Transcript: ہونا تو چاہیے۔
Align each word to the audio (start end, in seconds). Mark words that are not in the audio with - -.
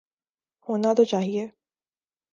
ہونا 0.67 0.93
تو 0.97 1.03
چاہیے۔ 1.03 1.43